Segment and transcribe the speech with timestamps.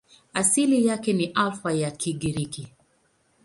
[0.33, 2.67] Asili yake ni Alfa ya Kigiriki.